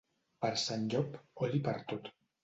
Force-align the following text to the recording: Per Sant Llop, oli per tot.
Per 0.45 0.49
Sant 0.61 0.87
Llop, 0.93 1.19
oli 1.47 1.61
per 1.67 1.75
tot. 1.93 2.09